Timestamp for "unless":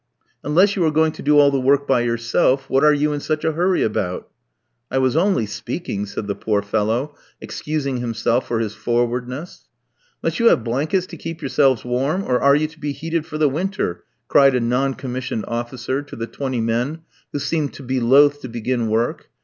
0.43-0.75